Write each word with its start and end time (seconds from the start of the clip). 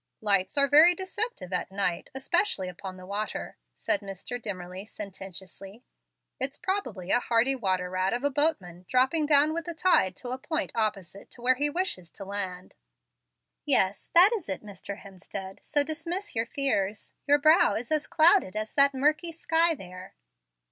"Lights 0.19 0.57
are 0.57 0.67
very 0.67 0.95
deceptive 0.95 1.53
at 1.53 1.71
night, 1.71 2.09
especially 2.15 2.67
upon 2.67 2.97
the 2.97 3.05
water," 3.05 3.57
said 3.75 3.99
Mr. 3.99 4.41
Dimmerly, 4.41 4.83
sententiously. 4.83 5.83
"It's 6.39 6.57
probably 6.57 7.11
a 7.11 7.19
hardy 7.19 7.55
water 7.55 7.87
rat 7.87 8.11
of 8.11 8.23
a 8.23 8.31
boatman 8.31 8.87
dropping 8.89 9.27
down 9.27 9.53
with 9.53 9.65
the 9.65 9.75
tide 9.75 10.15
to 10.15 10.29
a 10.29 10.39
point 10.39 10.71
opposite 10.73 11.29
to 11.29 11.41
where 11.43 11.53
he 11.53 11.69
wishes 11.69 12.09
to 12.13 12.25
land." 12.25 12.73
"Yes, 13.63 14.09
that 14.15 14.31
is 14.35 14.49
it, 14.49 14.63
Mr. 14.65 15.01
Hemstead, 15.01 15.59
so 15.63 15.83
dismiss 15.83 16.33
your 16.35 16.47
fears. 16.47 17.13
Your 17.27 17.37
brow 17.37 17.75
is 17.75 17.91
as 17.91 18.07
clouded 18.07 18.55
as 18.55 18.73
that 18.73 18.95
murky 18.95 19.31
sky 19.31 19.75
there." 19.75 20.15